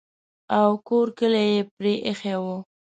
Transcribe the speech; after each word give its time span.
او 0.57 0.69
کور 0.87 1.07
کلی 1.17 1.43
یې 1.51 1.59
پرې 1.75 1.93
ایښی 2.05 2.35
وو. 2.43 2.57